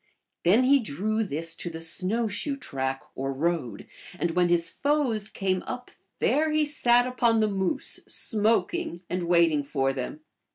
[0.43, 3.85] Then he drew this to tljie snow shoe track or road,
[4.17, 9.51] and when his foes came u.b there he sat upon the moose, smoking, and wait
[9.51, 10.21] img for them.